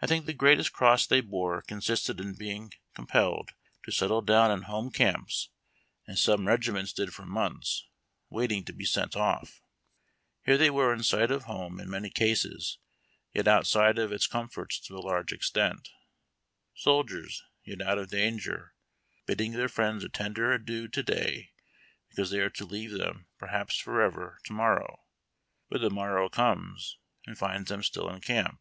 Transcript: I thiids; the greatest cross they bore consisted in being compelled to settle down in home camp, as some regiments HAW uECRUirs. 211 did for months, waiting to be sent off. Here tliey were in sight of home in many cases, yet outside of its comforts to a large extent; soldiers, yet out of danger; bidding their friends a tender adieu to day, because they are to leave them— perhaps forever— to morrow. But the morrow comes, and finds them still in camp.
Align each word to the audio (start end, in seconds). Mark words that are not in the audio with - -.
I 0.00 0.06
thiids; 0.06 0.26
the 0.26 0.32
greatest 0.32 0.72
cross 0.72 1.08
they 1.08 1.20
bore 1.20 1.60
consisted 1.60 2.20
in 2.20 2.34
being 2.36 2.70
compelled 2.94 3.50
to 3.84 3.90
settle 3.90 4.22
down 4.22 4.52
in 4.52 4.62
home 4.62 4.92
camp, 4.92 5.28
as 6.06 6.20
some 6.20 6.46
regiments 6.46 6.92
HAW 6.96 7.02
uECRUirs. 7.06 7.06
211 7.06 7.06
did 7.08 7.14
for 7.16 7.26
months, 7.58 7.84
waiting 8.30 8.64
to 8.64 8.72
be 8.72 8.84
sent 8.84 9.16
off. 9.16 9.60
Here 10.46 10.56
tliey 10.56 10.70
were 10.70 10.94
in 10.94 11.02
sight 11.02 11.32
of 11.32 11.46
home 11.46 11.80
in 11.80 11.90
many 11.90 12.10
cases, 12.10 12.78
yet 13.32 13.48
outside 13.48 13.98
of 13.98 14.12
its 14.12 14.28
comforts 14.28 14.78
to 14.86 14.96
a 14.96 15.00
large 15.02 15.32
extent; 15.32 15.88
soldiers, 16.76 17.42
yet 17.64 17.80
out 17.82 17.98
of 17.98 18.10
danger; 18.10 18.72
bidding 19.26 19.50
their 19.50 19.66
friends 19.68 20.04
a 20.04 20.08
tender 20.08 20.52
adieu 20.52 20.86
to 20.86 21.02
day, 21.02 21.50
because 22.08 22.30
they 22.30 22.38
are 22.38 22.50
to 22.50 22.64
leave 22.64 22.92
them— 22.92 23.26
perhaps 23.40 23.76
forever— 23.80 24.38
to 24.44 24.52
morrow. 24.52 25.00
But 25.68 25.80
the 25.80 25.90
morrow 25.90 26.28
comes, 26.28 26.98
and 27.26 27.36
finds 27.36 27.68
them 27.68 27.82
still 27.82 28.08
in 28.08 28.20
camp. 28.20 28.60